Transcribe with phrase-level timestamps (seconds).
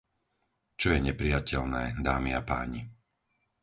[0.81, 2.81] Čo je neprijateľné, dámy a páni...